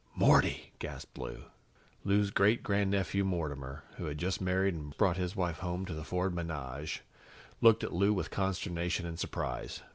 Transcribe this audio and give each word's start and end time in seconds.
"Morty!" 0.15 0.71
gasped 0.79 1.15
Lou. 1.19 1.43
Lou's 2.03 2.31
great 2.31 2.63
grandnephew, 2.63 3.23
Mortimer, 3.23 3.83
who 3.97 4.05
had 4.05 4.17
just 4.17 4.41
married 4.41 4.73
and 4.73 4.97
brought 4.97 5.15
his 5.17 5.35
wife 5.35 5.59
home 5.59 5.85
to 5.85 5.93
the 5.93 6.03
Ford 6.03 6.33
menage, 6.33 7.03
looked 7.61 7.83
at 7.83 7.93
Lou 7.93 8.11
with 8.11 8.31
consternation 8.31 9.05
and 9.05 9.19
surprise. 9.19 9.83